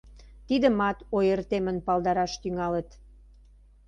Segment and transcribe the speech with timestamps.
[0.47, 2.89] Тидымат ойыртемын палдараш тӱҥалыт.